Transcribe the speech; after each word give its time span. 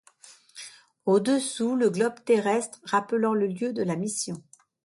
Au-dessous, 1.05 1.75
le 1.75 1.91
globe 1.91 2.15
terrestre, 2.25 2.79
rappelant 2.85 3.35
le 3.35 3.45
lieu 3.45 3.71
de 3.71 3.83
la 3.83 3.95
mission. 3.95 4.41